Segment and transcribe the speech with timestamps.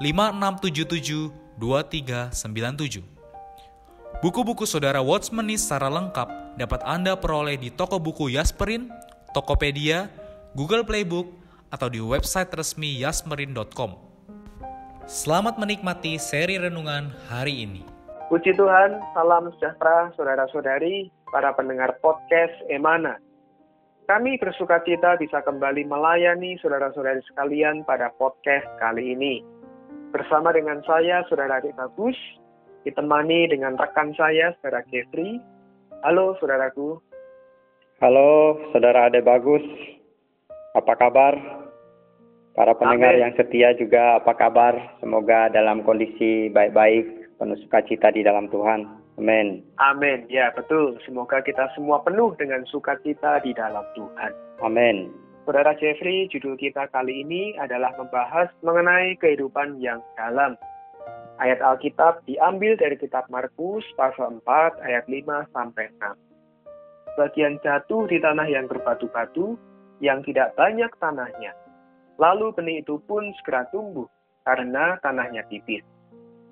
[0.00, 1.28] 5677
[1.60, 3.04] 2397.
[4.24, 8.88] Buku-buku saudara Watchmeni secara lengkap dapat Anda peroleh di toko buku Yasmerin,
[9.36, 10.08] Tokopedia,
[10.56, 11.28] Google Playbook,
[11.68, 14.00] atau di website resmi yasmerin.com.
[15.04, 17.84] Selamat menikmati seri renungan hari ini.
[18.32, 23.20] Puji Tuhan, salam sejahtera saudara-saudari, para pendengar podcast Emana.
[24.08, 29.59] Kami bersuka cita bisa kembali melayani saudara-saudari sekalian pada podcast kali ini
[30.10, 32.18] bersama dengan saya, Saudara Adik Bagus,
[32.82, 35.38] ditemani dengan rekan saya, Saudara Jeffrey.
[36.02, 36.98] Halo, Saudaraku.
[38.02, 39.64] Halo, Saudara Adik Bagus.
[40.74, 41.34] Apa kabar?
[42.54, 43.22] Para pendengar Amen.
[43.24, 44.74] yang setia juga apa kabar?
[44.98, 48.84] Semoga dalam kondisi baik-baik, penuh sukacita di dalam Tuhan.
[49.16, 49.62] Amin.
[49.78, 50.26] Amin.
[50.32, 50.98] Ya, betul.
[51.06, 54.32] Semoga kita semua penuh dengan sukacita di dalam Tuhan.
[54.64, 55.12] Amin.
[55.50, 60.54] Saudara Jeffrey, judul kita kali ini adalah membahas mengenai kehidupan yang dalam.
[61.42, 64.46] Ayat Alkitab diambil dari kitab Markus pasal 4
[64.86, 67.18] ayat 5 sampai 6.
[67.18, 69.58] Bagian jatuh di tanah yang berbatu-batu
[69.98, 71.50] yang tidak banyak tanahnya.
[72.22, 74.06] Lalu benih itu pun segera tumbuh
[74.46, 75.82] karena tanahnya tipis.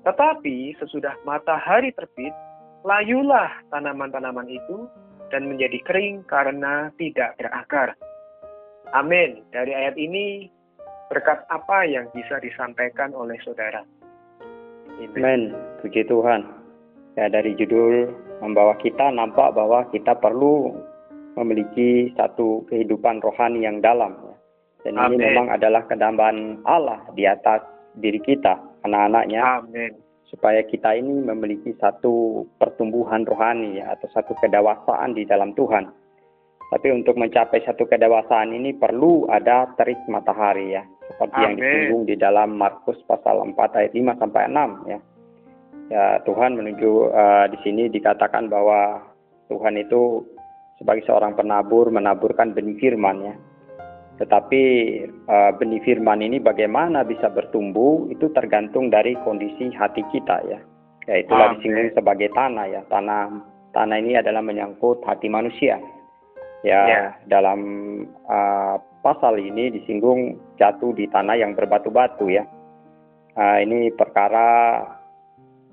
[0.02, 2.34] Tetapi sesudah matahari terbit,
[2.82, 4.90] layulah tanaman-tanaman itu
[5.30, 7.94] dan menjadi kering karena tidak berakar.
[8.96, 9.44] Amin.
[9.52, 10.48] Dari ayat ini,
[11.12, 13.84] berkat apa yang bisa disampaikan oleh saudara?
[15.00, 15.52] Amin.
[15.84, 16.44] Puji Tuhan.
[17.18, 20.70] Ya, dari judul membawa kita nampak bahwa kita perlu
[21.34, 24.14] memiliki satu kehidupan rohani yang dalam.
[24.86, 25.18] Dan Amen.
[25.18, 27.62] ini memang adalah kedambaan Allah di atas
[27.98, 28.54] diri kita,
[28.86, 29.42] anak-anaknya.
[29.62, 29.92] Amin.
[30.28, 35.88] Supaya kita ini memiliki satu pertumbuhan rohani ya, atau satu kedewasaan di dalam Tuhan.
[36.68, 40.84] Tapi untuk mencapai satu kedewasaan ini perlu ada terik matahari ya.
[41.08, 41.44] Seperti Amin.
[41.44, 44.98] yang disinggung di dalam Markus pasal 4 ayat 5 sampai 6 ya.
[45.88, 49.00] Ya Tuhan menuju uh, di sini dikatakan bahwa
[49.48, 50.28] Tuhan itu
[50.76, 53.34] sebagai seorang penabur menaburkan benih firman ya.
[54.20, 54.62] Tetapi
[55.24, 60.60] uh, benih firman ini bagaimana bisa bertumbuh itu tergantung dari kondisi hati kita ya.
[61.08, 62.84] Ya itulah disinggung sebagai tanah ya.
[62.92, 63.32] Tanah
[63.72, 65.80] tanah ini adalah menyangkut hati manusia
[66.66, 67.08] ya yeah.
[67.30, 67.60] dalam
[68.26, 72.44] uh, pasal ini disinggung jatuh di tanah yang berbatu-batu ya.
[73.38, 74.82] Uh, ini perkara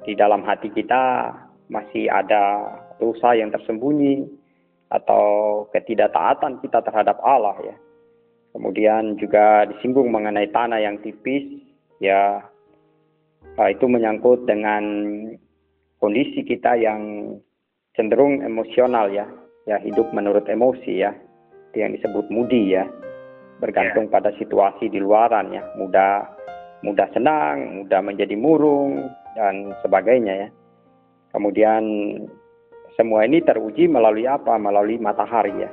[0.05, 1.33] di dalam hati kita
[1.65, 4.29] masih ada dosa yang tersembunyi
[4.93, 7.75] atau ketidaktaatan kita terhadap Allah ya.
[8.53, 11.43] Kemudian juga disinggung mengenai tanah yang tipis
[11.97, 12.45] ya.
[13.57, 14.83] Uh, itu menyangkut dengan
[16.01, 17.33] kondisi kita yang
[17.95, 19.25] cenderung emosional ya
[19.65, 21.11] ya hidup menurut emosi ya.
[21.75, 22.87] Yang disebut mudi ya.
[23.59, 24.13] Bergantung yeah.
[24.13, 25.61] pada situasi di luaran ya.
[25.75, 26.25] Mudah
[26.85, 30.49] mudah senang mudah menjadi murung dan sebagainya ya.
[31.35, 31.83] Kemudian
[32.95, 34.55] semua ini teruji melalui apa?
[34.55, 35.71] Melalui matahari ya.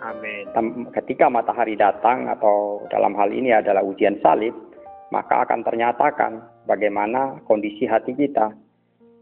[0.00, 0.48] Amin.
[0.96, 4.56] Ketika matahari datang atau dalam hal ini adalah ujian salib,
[5.12, 8.48] maka akan ternyatakan bagaimana kondisi hati kita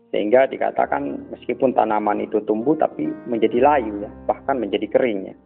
[0.08, 5.36] sehingga dikatakan meskipun tanaman itu tumbuh tapi menjadi layu ya, bahkan menjadi kering ya.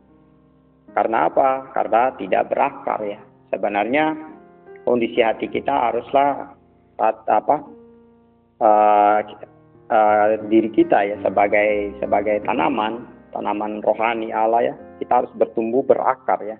[0.92, 1.72] Karena apa?
[1.74, 3.18] Karena tidak berakar ya.
[3.50, 4.14] Sebenarnya
[4.86, 6.54] kondisi hati kita haruslah
[7.26, 7.56] apa?
[8.62, 9.18] Uh,
[9.90, 13.02] uh, diri kita ya sebagai sebagai tanaman,
[13.34, 14.74] tanaman rohani Allah ya.
[15.02, 16.58] Kita harus bertumbuh berakar ya.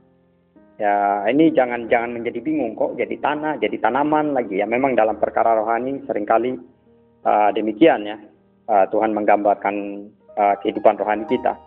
[0.80, 4.66] Ya, ini jangan jangan menjadi bingung kok jadi tanah, jadi tanaman lagi ya.
[4.66, 6.58] Memang dalam perkara rohani sering kali
[7.26, 8.16] uh, demikian ya
[8.68, 9.76] uh, Tuhan menggambarkan
[10.36, 11.58] uh, kehidupan rohani kita.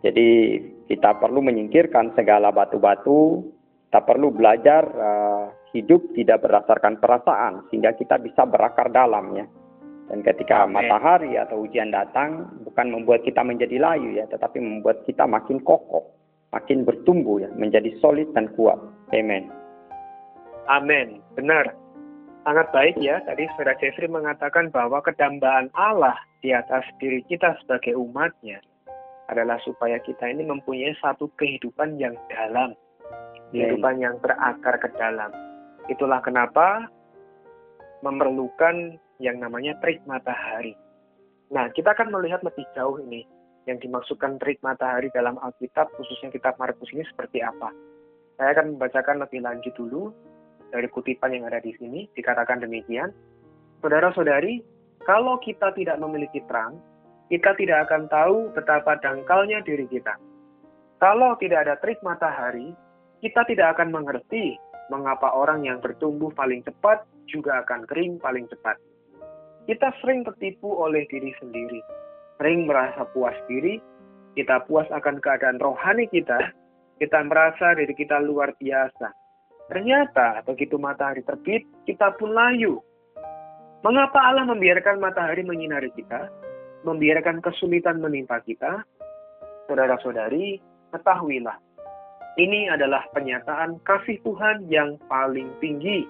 [0.00, 0.56] Jadi
[0.88, 3.44] kita perlu menyingkirkan segala batu-batu,
[3.88, 5.44] kita perlu belajar uh,
[5.76, 9.46] hidup tidak berdasarkan perasaan sehingga kita bisa berakar dalam ya.
[10.10, 10.74] Dan ketika Amen.
[10.74, 16.10] matahari atau ujian datang bukan membuat kita menjadi layu ya, tetapi membuat kita makin kokoh,
[16.50, 18.80] makin bertumbuh ya, menjadi solid dan kuat.
[19.14, 19.46] Amen.
[20.66, 21.22] Amin.
[21.38, 21.70] Benar.
[22.40, 23.20] Sangat baik ya.
[23.28, 28.64] Tadi Saudara Jeffrey mengatakan bahwa kedambaan Allah di atas diri kita sebagai umatnya
[29.28, 32.72] adalah supaya kita ini mempunyai satu kehidupan yang dalam.
[33.52, 35.28] Kehidupan yang berakar ke dalam.
[35.90, 36.88] Itulah kenapa
[38.00, 40.72] memerlukan yang namanya terik matahari.
[41.52, 43.26] Nah, kita akan melihat lebih jauh ini
[43.68, 47.68] yang dimaksudkan terik matahari dalam Alkitab, khususnya kitab Markus ini seperti apa.
[48.40, 50.14] Saya akan membacakan lebih lanjut dulu
[50.70, 53.10] dari kutipan yang ada di sini, dikatakan demikian.
[53.82, 54.62] Saudara-saudari,
[55.04, 56.78] kalau kita tidak memiliki terang,
[57.30, 60.18] kita tidak akan tahu betapa dangkalnya diri kita.
[60.98, 62.74] Kalau tidak ada terik matahari,
[63.22, 64.58] kita tidak akan mengerti
[64.90, 68.76] mengapa orang yang bertumbuh paling cepat juga akan kering paling cepat.
[69.64, 71.80] Kita sering tertipu oleh diri sendiri,
[72.36, 73.78] sering merasa puas diri,
[74.34, 76.50] kita puas akan keadaan rohani kita,
[76.98, 79.19] kita merasa diri kita luar biasa.
[79.70, 82.82] Ternyata begitu matahari terbit, kita pun layu.
[83.86, 86.28] Mengapa Allah membiarkan matahari menyinari kita,
[86.82, 88.82] membiarkan kesulitan menimpa kita?
[89.70, 90.58] Saudara-saudari,
[90.90, 91.56] ketahuilah,
[92.36, 96.02] ini adalah penyataan kasih Tuhan yang paling tinggi.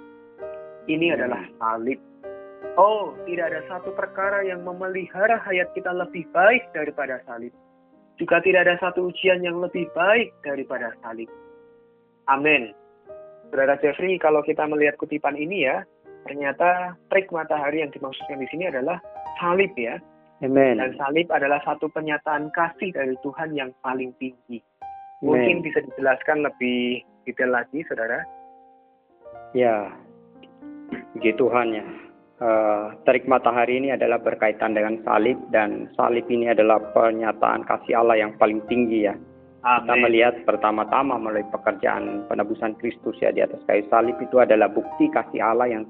[0.89, 2.01] Ini adalah salib
[2.79, 7.51] Oh, tidak ada satu perkara yang memelihara hayat kita lebih baik daripada salib.
[8.21, 11.27] Juga tidak ada satu ujian yang lebih baik daripada salib.
[12.31, 12.71] Amin.
[13.51, 15.83] Saudara Jeffrey, kalau kita melihat kutipan ini ya,
[16.25, 19.03] ternyata trik matahari yang dimaksudkan di sini adalah
[19.43, 19.99] salib ya.
[20.41, 20.79] Amen.
[20.81, 24.63] Dan salib adalah satu penyataan kasih dari Tuhan yang paling tinggi.
[25.21, 28.25] Mungkin bisa dijelaskan lebih detail lagi, saudara?
[29.53, 29.93] Ya,
[31.13, 31.85] puji Tuhan ya
[32.41, 38.19] uh, terik matahari ini adalah berkaitan dengan salib dan salib ini adalah pernyataan kasih Allah
[38.19, 39.15] yang paling tinggi ya.
[39.61, 39.85] Amen.
[39.85, 45.13] Kita melihat pertama-tama melalui pekerjaan penebusan Kristus ya di atas kayu salib itu adalah bukti
[45.13, 45.85] kasih Allah yang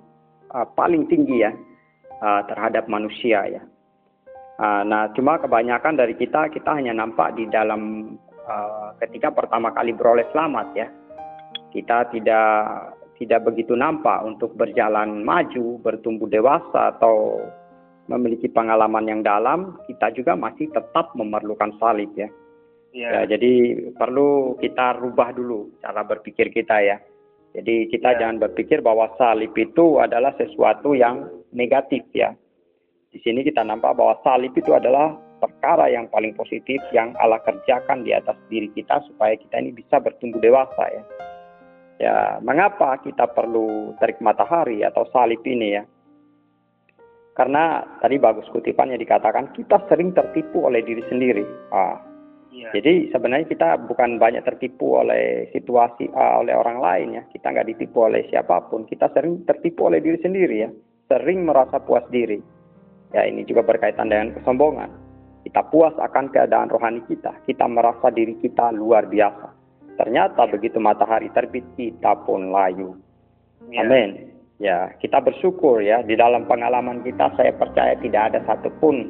[0.51, 1.55] uh, paling tinggi ya
[2.19, 3.63] uh, terhadap manusia ya.
[4.59, 8.15] Uh, nah, cuma kebanyakan dari kita kita hanya nampak di dalam
[8.45, 10.91] uh, ketika pertama kali beroleh selamat ya.
[11.71, 12.59] Kita tidak
[13.23, 17.47] tidak begitu nampak untuk berjalan maju, bertumbuh dewasa atau
[18.11, 22.27] memiliki pengalaman yang dalam, kita juga masih tetap memerlukan salib ya.
[22.91, 23.23] Yeah.
[23.23, 23.53] ya jadi
[23.95, 26.97] perlu kita rubah dulu cara berpikir kita ya.
[27.51, 28.19] Jadi kita yeah.
[28.23, 32.35] jangan berpikir bahwa salib itu adalah sesuatu yang negatif ya.
[33.11, 38.05] Di sini kita nampak bahwa salib itu adalah perkara yang paling positif yang Allah kerjakan
[38.07, 41.03] di atas diri kita supaya kita ini bisa bertumbuh dewasa ya.
[42.01, 45.85] Ya, mengapa kita perlu terik matahari atau salib ini ya?
[47.37, 51.45] Karena tadi bagus kutipannya dikatakan kita sering tertipu oleh diri sendiri.
[51.73, 52.10] Ah.
[52.51, 52.75] Ya.
[52.75, 57.23] Jadi sebenarnya kita bukan banyak tertipu oleh situasi uh, oleh orang lain ya.
[57.31, 58.91] Kita nggak ditipu oleh siapa pun.
[58.91, 60.71] Kita sering tertipu oleh diri sendiri ya.
[61.07, 62.43] Sering merasa puas diri.
[63.15, 64.91] Ya ini juga berkaitan dengan kesombongan.
[65.47, 67.39] Kita puas akan keadaan rohani kita.
[67.47, 69.49] Kita merasa diri kita luar biasa.
[69.95, 72.99] Ternyata begitu matahari terbit kita pun layu.
[73.71, 73.87] Ya.
[73.87, 74.31] Amin.
[74.61, 79.09] Ya, kita bersyukur ya di dalam pengalaman kita saya percaya tidak ada satupun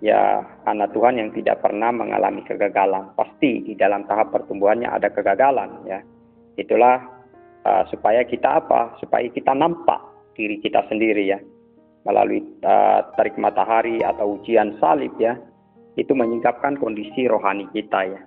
[0.00, 3.12] ya anak Tuhan yang tidak pernah mengalami kegagalan.
[3.16, 6.00] Pasti di dalam tahap pertumbuhannya ada kegagalan ya.
[6.56, 6.96] Itulah
[7.64, 8.96] uh, supaya kita apa?
[9.00, 10.00] Supaya kita nampak
[10.36, 11.40] diri kita sendiri ya
[12.04, 15.34] melalui uh, tarik matahari atau ujian salib ya
[15.98, 18.20] itu menyingkapkan kondisi rohani kita ya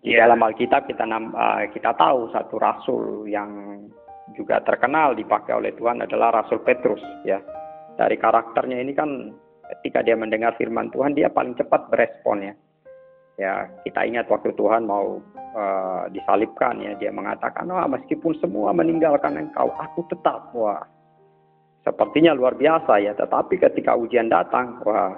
[0.00, 0.24] di yeah.
[0.24, 3.76] dalam Alkitab kita uh, kita tahu satu rasul yang
[4.32, 7.42] juga terkenal dipakai oleh Tuhan adalah Rasul Petrus ya.
[7.98, 9.34] Dari karakternya ini kan
[9.78, 12.54] ketika dia mendengar firman Tuhan dia paling cepat berespon ya.
[13.40, 15.16] Ya, kita ingat waktu Tuhan mau
[15.56, 20.84] uh, disalibkan ya, dia mengatakan, "Wah, meskipun semua meninggalkan engkau, aku tetap." Wah.
[21.80, 25.16] Sepertinya luar biasa ya, tetapi ketika ujian datang, wah,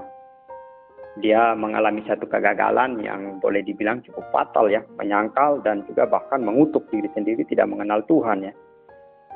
[1.19, 6.87] dia mengalami satu kegagalan yang boleh dibilang cukup fatal ya, menyangkal dan juga bahkan mengutuk
[6.95, 8.55] diri sendiri tidak mengenal Tuhan ya.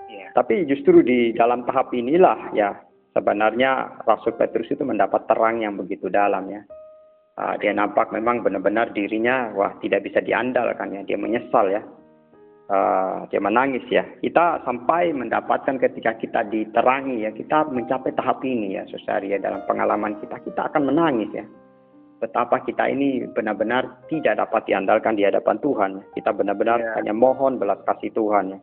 [0.06, 0.30] Yeah.
[0.38, 2.86] Tapi justru di dalam tahap inilah ya
[3.16, 6.61] sebenarnya Rasul Petrus itu mendapat terang yang begitu dalam ya.
[7.37, 11.80] Uh, dia nampak memang benar-benar dirinya wah tidak bisa diandalkan ya, dia menyesal ya.
[12.68, 14.04] Uh, dia menangis ya.
[14.20, 19.64] Kita sampai mendapatkan ketika kita diterangi ya, kita mencapai tahap ini ya, saudara ya dalam
[19.64, 21.46] pengalaman kita, kita akan menangis ya
[22.16, 25.90] betapa kita ini benar-benar tidak dapat diandalkan di hadapan Tuhan.
[26.16, 26.94] Kita benar-benar yeah.
[26.96, 28.56] hanya mohon belas kasih Tuhan.
[28.56, 28.58] Ya.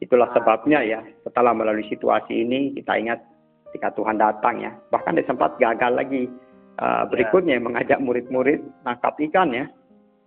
[0.00, 3.20] Itulah sebabnya ya, setelah melalui situasi ini kita ingat
[3.70, 4.72] ketika Tuhan datang ya.
[4.90, 6.28] Bahkan dia sempat gagal lagi
[6.80, 9.66] uh, berikutnya mengajak murid-murid nangkap ikan ya.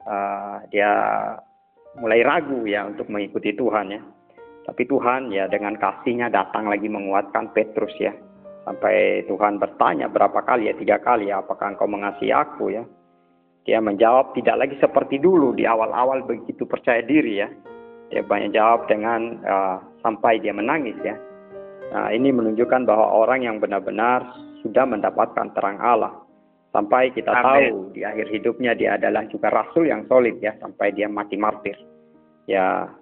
[0.04, 0.92] Uh, dia
[2.00, 4.02] mulai ragu ya untuk mengikuti Tuhan ya.
[4.70, 8.14] Tapi Tuhan ya dengan kasihnya datang lagi menguatkan Petrus ya.
[8.68, 12.86] Sampai Tuhan bertanya berapa kali ya, tiga kali ya, apakah engkau mengasihi aku ya.
[13.66, 17.50] Dia menjawab tidak lagi seperti dulu di awal-awal begitu percaya diri ya.
[18.14, 21.18] Dia banyak jawab dengan uh, sampai dia menangis ya.
[21.90, 24.26] Nah ini menunjukkan bahwa orang yang benar-benar
[24.62, 26.14] sudah mendapatkan terang Allah.
[26.70, 27.46] Sampai kita Amen.
[27.46, 27.66] tahu
[27.98, 31.74] di akhir hidupnya dia adalah juga rasul yang solid ya sampai dia mati martir.
[32.46, 32.94] Ya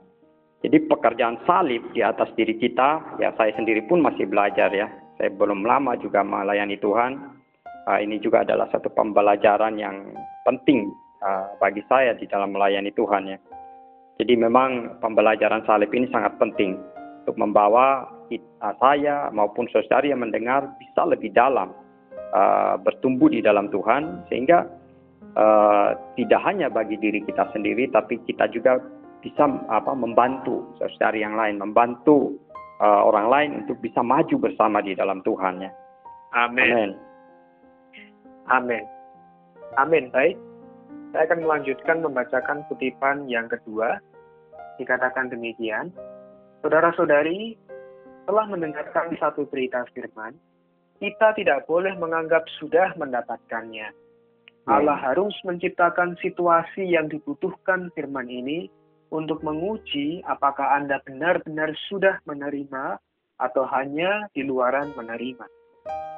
[0.63, 4.87] jadi pekerjaan salib di atas diri kita, ya saya sendiri pun masih belajar ya.
[5.19, 7.37] Saya belum lama juga melayani Tuhan.
[7.87, 10.11] Uh, ini juga adalah satu pembelajaran yang
[10.43, 10.91] penting
[11.23, 13.37] uh, bagi saya di dalam melayani Tuhan ya.
[14.17, 16.75] Jadi memang pembelajaran salib ini sangat penting
[17.27, 21.75] untuk membawa kita, saya maupun saudari yang mendengar bisa lebih dalam
[22.31, 24.63] uh, bertumbuh di dalam Tuhan sehingga
[25.35, 28.79] uh, tidak hanya bagi diri kita sendiri tapi kita juga
[29.19, 32.39] bisa apa membantu saudari yang lain, membantu
[32.79, 35.71] uh, orang lain untuk bisa maju bersama di dalam Tuhan ya.
[36.31, 36.95] Amin.
[38.47, 38.87] Amin.
[39.75, 40.07] Amin.
[40.15, 40.39] Baik.
[41.11, 43.99] Saya akan melanjutkan membacakan kutipan yang kedua.
[44.79, 45.91] Dikatakan demikian.
[46.65, 47.55] Saudara-saudari,
[48.27, 50.35] telah mendengarkan satu berita firman,
[50.97, 53.93] kita tidak boleh menganggap sudah mendapatkannya.
[54.67, 58.67] Allah harus menciptakan situasi yang dibutuhkan firman ini
[59.15, 62.99] untuk menguji apakah Anda benar-benar sudah menerima
[63.39, 65.47] atau hanya di luaran menerima.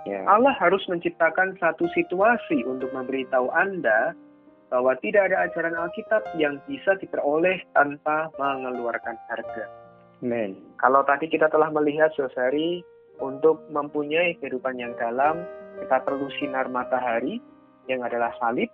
[0.10, 0.26] Yeah.
[0.26, 4.18] Allah harus menciptakan satu situasi untuk memberitahu Anda
[4.74, 9.89] bahwa tidak ada ajaran Alkitab yang bisa diperoleh tanpa mengeluarkan harga.
[10.20, 10.60] Amen.
[10.80, 12.84] Kalau tadi kita telah melihat saudari
[13.20, 15.44] untuk mempunyai kehidupan yang dalam,
[15.80, 17.40] kita perlu sinar matahari
[17.88, 18.68] yang adalah salib.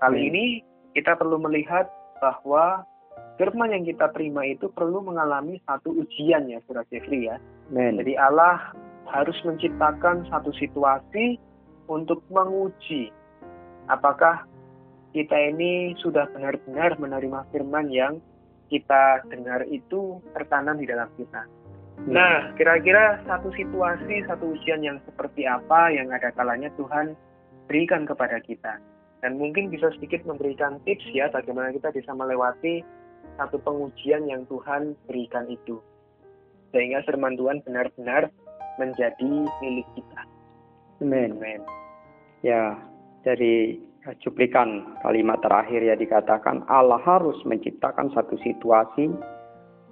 [0.00, 0.28] Kali Amen.
[0.32, 0.44] ini
[0.92, 1.88] kita perlu melihat
[2.20, 2.84] bahwa
[3.40, 7.40] firman yang kita terima itu perlu mengalami satu ujian ya, Saudara Jeffrey ya.
[7.72, 8.00] Amen.
[8.00, 8.72] Jadi Allah
[9.08, 11.38] harus menciptakan satu situasi
[11.86, 13.14] untuk menguji
[13.86, 14.42] apakah
[15.14, 18.18] kita ini sudah benar-benar menerima firman yang
[18.66, 21.46] kita dengar itu tertanam di dalam kita.
[21.96, 22.12] Hmm.
[22.12, 27.16] Nah, kira-kira satu situasi, satu ujian yang seperti apa yang ada kalanya Tuhan
[27.66, 28.78] berikan kepada kita.
[29.24, 32.84] Dan mungkin bisa sedikit memberikan tips ya bagaimana kita bisa melewati
[33.40, 35.80] satu pengujian yang Tuhan berikan itu.
[36.70, 38.28] Sehingga firman Tuhan benar-benar
[38.76, 39.32] menjadi
[39.64, 40.20] milik kita.
[41.00, 41.40] Amin.
[41.40, 41.60] Amin.
[42.44, 42.76] Ya,
[43.24, 43.80] dari
[44.22, 49.10] cuplikan kalimat terakhir ya dikatakan Allah harus menciptakan satu situasi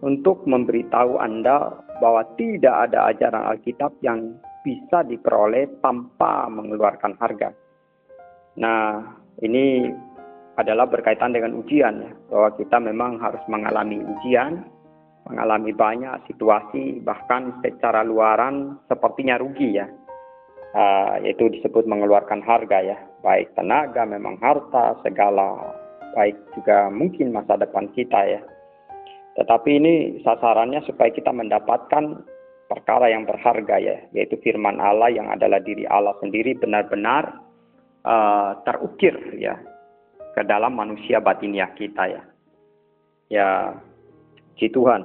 [0.04, 7.52] untuk memberitahu Anda bahwa tidak ada ajaran Alkitab yang bisa diperoleh tanpa mengeluarkan harga.
[8.60, 9.02] Nah,
[9.42, 9.90] ini
[10.54, 14.62] adalah berkaitan dengan ujian ya, bahwa kita memang harus mengalami ujian,
[15.26, 19.88] mengalami banyak situasi bahkan secara luaran sepertinya rugi ya.
[20.74, 25.72] Uh, yaitu disebut mengeluarkan harga ya, baik tenaga, memang harta, segala
[26.12, 28.40] baik juga mungkin masa depan kita ya.
[29.34, 32.22] Tetapi ini sasarannya supaya kita mendapatkan
[32.68, 37.40] perkara yang berharga ya, yaitu firman Allah yang adalah diri Allah sendiri benar-benar
[38.06, 39.58] uh, terukir ya
[40.36, 42.22] ke dalam manusia batiniah kita ya.
[43.32, 43.48] Ya,
[44.60, 45.02] si Tuhan.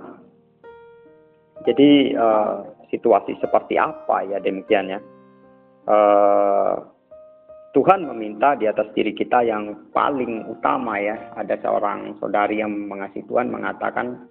[1.65, 4.99] Jadi uh, situasi seperti apa ya demikian ya.
[5.89, 6.98] Uh,
[7.69, 11.13] Tuhan meminta di atas diri kita yang paling utama ya.
[11.37, 14.25] Ada seorang saudari yang mengasihi Tuhan mengatakan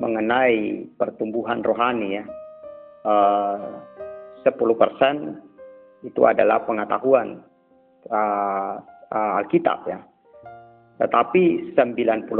[0.00, 2.24] mengenai pertumbuhan rohani ya.
[3.04, 3.84] Uh,
[4.44, 4.56] 10%
[6.08, 7.44] itu adalah pengetahuan
[8.08, 8.80] uh,
[9.12, 10.00] uh, Alkitab ya.
[11.00, 12.32] Tetapi 90%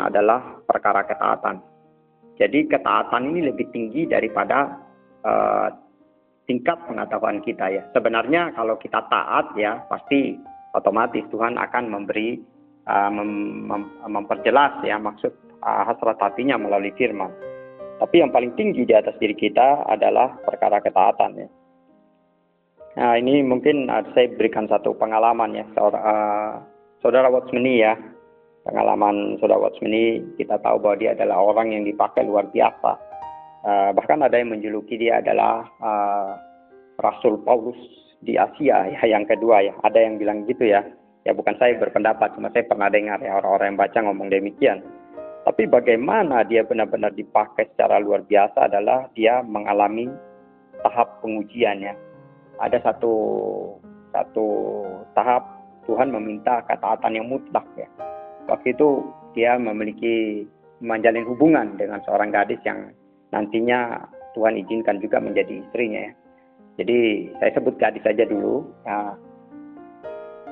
[0.00, 1.60] adalah perkara ketaatan.
[2.40, 4.72] Jadi ketaatan ini lebih tinggi daripada
[5.24, 5.68] uh,
[6.46, 7.82] tingkat pengetahuan kita ya.
[7.94, 10.38] Sebenarnya kalau kita taat ya pasti
[10.74, 12.40] otomatis Tuhan akan memberi
[12.88, 13.30] uh, mem
[13.68, 15.32] mem memperjelas ya maksud
[15.62, 17.30] uh, hasrat hatinya melalui firman.
[18.02, 21.48] Tapi yang paling tinggi di atas diri kita adalah perkara ketaatan ya.
[22.92, 25.64] Nah ini mungkin uh, saya berikan satu pengalaman ya.
[25.72, 26.52] Seorang, uh,
[27.02, 27.94] Saudara Watchmeni ya,
[28.66, 32.98] pengalaman Saudara Watchmeni kita tahu bahwa dia adalah orang yang dipakai luar biasa.
[33.62, 36.34] Uh, bahkan ada yang menjuluki dia adalah uh,
[36.98, 37.78] Rasul Paulus
[38.22, 39.74] di Asia ya yang kedua ya.
[39.86, 40.82] Ada yang bilang gitu ya.
[41.22, 44.82] Ya bukan saya berpendapat, cuma saya pernah dengar ya orang-orang yang baca ngomong demikian.
[45.46, 50.10] Tapi bagaimana dia benar-benar dipakai secara luar biasa adalah dia mengalami
[50.82, 51.94] tahap pengujiannya.
[52.58, 53.14] Ada satu
[54.10, 54.46] satu
[55.14, 55.46] tahap
[55.86, 57.86] Tuhan meminta ketaatan yang mutlak ya.
[58.50, 60.46] Waktu itu dia memiliki
[60.82, 62.90] menjalin hubungan dengan seorang gadis yang
[63.32, 66.12] nantinya Tuhan izinkan juga menjadi istrinya ya.
[66.80, 68.64] Jadi saya sebut gadis saja dulu.
[68.88, 69.12] Nah,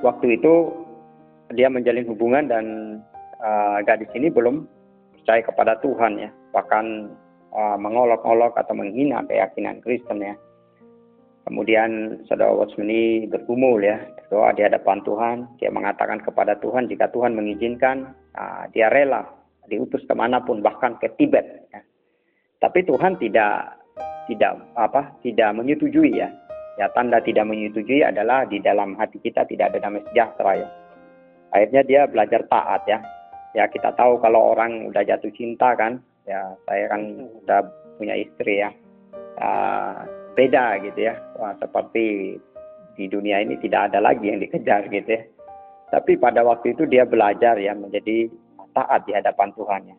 [0.05, 0.69] waktu itu
[1.53, 2.65] dia menjalin hubungan dan
[3.41, 4.69] uh, gadis ini belum
[5.17, 7.09] percaya kepada Tuhan ya, bahkan
[7.53, 10.37] uh, mengolok-olok atau menghina keyakinan Kristen ya.
[11.41, 15.37] Kemudian saudara Watchmeni bergumul ya, berdoa di hadapan Tuhan.
[15.57, 19.25] Dia mengatakan kepada Tuhan jika Tuhan mengizinkan, uh, dia rela
[19.65, 21.65] diutus ke mana pun, bahkan ke Tibet.
[21.73, 21.81] Ya.
[22.61, 23.81] Tapi Tuhan tidak
[24.29, 26.29] tidak apa tidak menyetujui ya.
[26.79, 30.67] Ya tanda tidak menyetujui adalah di dalam hati kita tidak ada damai sejahtera ya.
[31.51, 33.01] Akhirnya dia belajar taat ya.
[33.51, 37.59] Ya kita tahu kalau orang udah jatuh cinta kan, ya saya kan udah
[37.99, 38.71] punya istri ya.
[39.41, 41.19] Uh, beda gitu ya.
[41.35, 42.39] Wah, seperti
[42.95, 45.21] di dunia ini tidak ada lagi yang dikejar gitu ya.
[45.91, 48.31] Tapi pada waktu itu dia belajar ya menjadi
[48.71, 49.97] taat di hadapan Tuhan ya.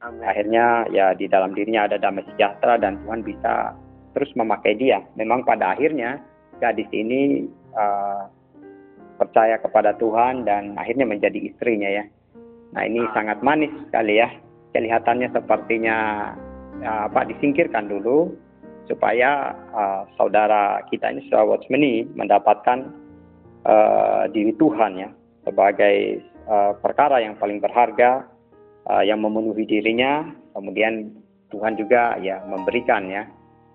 [0.00, 0.24] Amin.
[0.24, 3.76] Akhirnya ya di dalam dirinya ada damai sejahtera dan Tuhan bisa
[4.16, 5.04] terus memakai dia.
[5.20, 6.16] Memang pada akhirnya
[6.56, 7.44] gadis ini
[7.76, 8.24] uh,
[9.20, 12.04] percaya kepada Tuhan dan akhirnya menjadi istrinya ya.
[12.72, 13.12] Nah ini ah.
[13.12, 14.32] sangat manis sekali ya.
[14.72, 15.96] Kelihatannya sepertinya
[16.80, 18.32] uh, apa disingkirkan dulu
[18.88, 22.88] supaya uh, saudara kita ini saudara Watchmeni mendapatkan
[23.68, 25.08] uh, diri Tuhan ya
[25.44, 28.29] sebagai uh, perkara yang paling berharga
[28.88, 30.24] uh, yang memenuhi dirinya,
[30.56, 31.12] kemudian
[31.50, 33.26] Tuhan juga ya memberikan ya.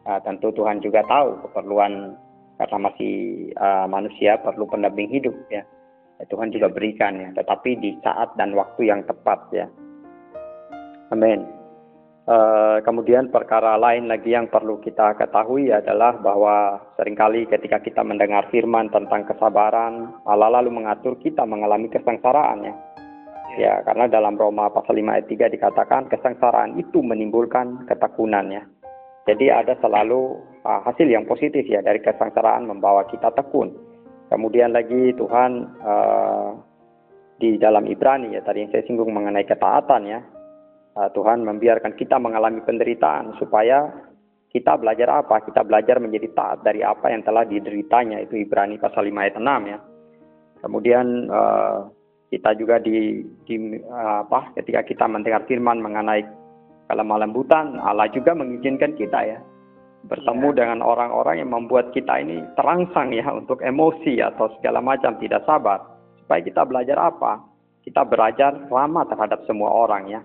[0.05, 2.13] Uh, tentu Tuhan juga tahu keperluan
[2.61, 3.15] karena masih
[3.57, 5.65] uh, manusia perlu pendamping hidup ya.
[6.21, 6.25] ya.
[6.29, 9.67] Tuhan juga berikan ya, tetapi di saat dan waktu yang tepat ya.
[11.11, 11.45] Amin.
[12.25, 18.01] Uh, kemudian perkara lain lagi yang perlu kita ketahui adalah bahwa sering kali ketika kita
[18.01, 22.73] mendengar firman tentang kesabaran, Allah lalu mengatur kita mengalami kesengsaraan ya.
[23.55, 28.63] Ya, karena dalam Roma pasal 5 ayat 3 dikatakan kesengsaraan itu menimbulkan ketekunan ya.
[29.25, 30.37] Jadi ada selalu
[30.67, 33.71] uh, hasil yang positif ya dari kesengsaraan membawa kita tekun.
[34.27, 36.49] Kemudian lagi Tuhan uh,
[37.39, 40.19] di dalam Ibrani ya tadi yang saya singgung mengenai ketaatan ya.
[40.95, 43.87] Uh, Tuhan membiarkan kita mengalami penderitaan supaya
[44.51, 45.47] kita belajar apa?
[45.47, 49.71] Kita belajar menjadi taat dari apa yang telah dideritanya itu Ibrani pasal 5 ayat 6
[49.71, 49.79] ya.
[50.59, 51.87] Kemudian uh,
[52.33, 56.25] kita juga di, di apa ketika kita mendengar firman mengenai
[56.89, 59.39] kelemah lembutan Allah juga mengizinkan kita ya
[60.05, 60.57] bertemu ya.
[60.61, 65.81] dengan orang-orang yang membuat kita ini terangsang ya untuk emosi atau segala macam tidak sabar.
[66.21, 67.41] Supaya kita belajar apa?
[67.81, 70.21] Kita belajar ramah terhadap semua orang ya.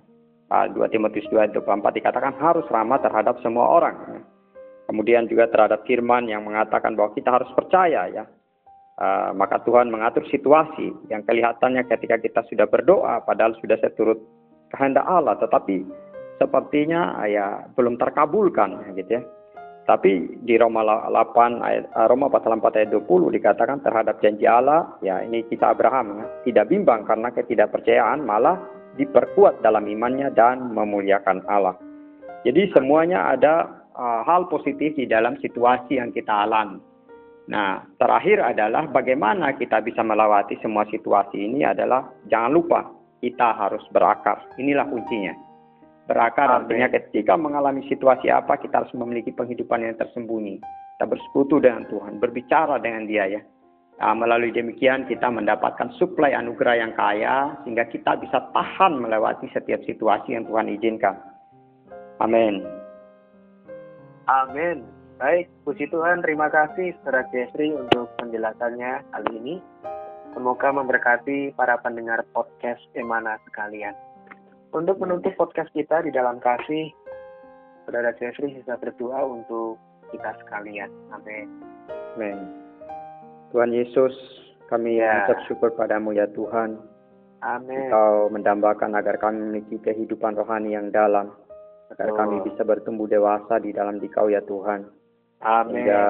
[0.51, 4.27] 2 Timotius 2 24 dikatakan harus ramah terhadap semua orang
[4.91, 8.27] kemudian juga terhadap firman yang mengatakan bahwa kita harus percaya ya
[9.01, 14.21] Uh, maka Tuhan mengatur situasi yang kelihatannya ketika kita sudah berdoa padahal sudah seturut
[14.69, 15.89] kehendak Allah tetapi
[16.37, 19.25] sepertinya uh, ya belum terkabulkan gitu ya.
[19.89, 21.17] Tapi di Roma 8
[21.65, 26.21] ayat uh, Roma pasal 4 ayat 20 dikatakan terhadap janji Allah ya ini kisah Abraham
[26.21, 28.61] ya, tidak bimbang karena ketidakpercayaan malah
[29.01, 31.73] diperkuat dalam imannya dan memuliakan Allah.
[32.45, 36.90] Jadi semuanya ada uh, hal positif di dalam situasi yang kita alami.
[37.51, 42.81] Nah, terakhir adalah bagaimana kita bisa melewati semua situasi ini adalah jangan lupa
[43.19, 44.55] kita harus berakar.
[44.55, 45.35] Inilah kuncinya.
[46.07, 46.71] Berakar Amin.
[46.71, 50.63] artinya ketika mengalami situasi apa kita harus memiliki penghidupan yang tersembunyi.
[50.95, 53.43] Kita bersekutu dengan Tuhan, berbicara dengan Dia ya.
[53.99, 59.83] Nah, melalui demikian kita mendapatkan suplai anugerah yang kaya sehingga kita bisa tahan melewati setiap
[59.85, 61.19] situasi yang Tuhan izinkan.
[62.23, 62.63] Amin.
[64.31, 65.00] Amin.
[65.21, 69.55] Baik, puji Tuhan, terima kasih Saudara Jeffrey untuk penjelasannya kali ini.
[70.33, 73.93] Semoga memberkati para pendengar podcast Emana sekalian.
[74.73, 76.89] Untuk menutup podcast kita di dalam kasih,
[77.85, 79.77] Saudara Jeffrey bisa berdoa untuk
[80.09, 80.89] kita sekalian.
[81.13, 81.53] Amin.
[82.17, 82.41] Amin.
[83.53, 84.17] Tuhan Yesus,
[84.73, 85.21] kami ya.
[85.21, 86.81] mengucap syukur padamu ya Tuhan.
[87.45, 87.93] Amin.
[87.93, 91.29] Engkau mendambakan agar kami memiliki kehidupan rohani yang dalam.
[91.93, 92.17] Agar oh.
[92.17, 95.00] kami bisa bertumbuh dewasa di dalam dikau ya Tuhan.
[95.41, 95.73] Amin.
[95.73, 96.05] Sehingga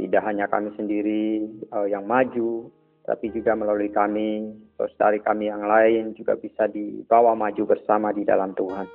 [0.00, 2.72] tidak hanya kami sendiri uh, yang maju,
[3.04, 8.56] tapi juga melalui kami, saudari kami yang lain juga bisa dibawa maju bersama di dalam
[8.56, 8.88] Tuhan.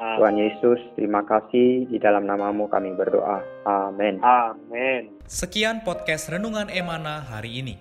[0.00, 0.16] Amin.
[0.16, 3.44] Tuhan Yesus, terima kasih di dalam namamu kami berdoa.
[3.68, 4.18] Amin.
[4.24, 5.14] Amin.
[5.28, 7.76] Sekian podcast Renungan Emana hari ini.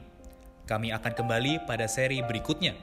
[0.70, 2.78] Kami akan kembali pada seri berikutnya.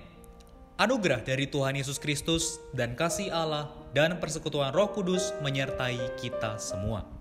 [0.77, 7.16] Anugerah dari Tuhan Yesus Kristus dan kasih Allah dan persekutuan Roh Kudus menyertai kita semua.